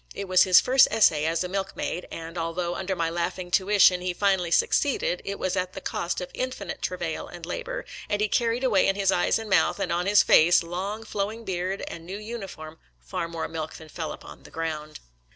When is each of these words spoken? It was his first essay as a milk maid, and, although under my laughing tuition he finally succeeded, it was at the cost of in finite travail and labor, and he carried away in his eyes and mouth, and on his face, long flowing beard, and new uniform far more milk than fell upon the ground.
It 0.15 0.27
was 0.27 0.45
his 0.45 0.59
first 0.59 0.87
essay 0.89 1.25
as 1.27 1.43
a 1.43 1.47
milk 1.47 1.75
maid, 1.75 2.07
and, 2.09 2.35
although 2.35 2.73
under 2.73 2.95
my 2.95 3.11
laughing 3.11 3.51
tuition 3.51 4.01
he 4.01 4.15
finally 4.15 4.49
succeeded, 4.49 5.21
it 5.23 5.37
was 5.37 5.55
at 5.55 5.73
the 5.73 5.79
cost 5.79 6.21
of 6.21 6.31
in 6.33 6.49
finite 6.51 6.81
travail 6.81 7.27
and 7.27 7.45
labor, 7.45 7.85
and 8.09 8.19
he 8.19 8.27
carried 8.27 8.63
away 8.63 8.87
in 8.87 8.95
his 8.95 9.11
eyes 9.11 9.37
and 9.37 9.47
mouth, 9.47 9.79
and 9.79 9.91
on 9.91 10.07
his 10.07 10.23
face, 10.23 10.63
long 10.63 11.03
flowing 11.03 11.45
beard, 11.45 11.83
and 11.87 12.03
new 12.03 12.17
uniform 12.17 12.79
far 12.99 13.27
more 13.27 13.47
milk 13.47 13.75
than 13.75 13.89
fell 13.89 14.11
upon 14.11 14.41
the 14.41 14.49
ground. 14.49 14.99